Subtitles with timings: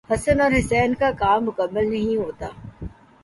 [0.09, 2.47] حسن اور حسین کا کام مکمل نہیں ہوتا۔